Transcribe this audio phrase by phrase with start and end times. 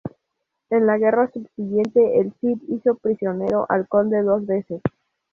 [0.71, 4.81] En la guerra subsiguiente, el Cid hizo prisionero al conde dos veces.